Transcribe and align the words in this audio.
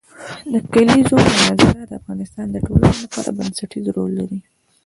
د 0.51 0.53
کلیزو 0.73 1.17
منظره 1.41 1.83
د 1.89 1.91
افغانستان 1.99 2.47
د 2.51 2.57
ټولنې 2.65 2.97
لپاره 3.03 3.29
بنسټيز 3.37 3.85
رول 3.95 4.11
لري. 4.19 4.39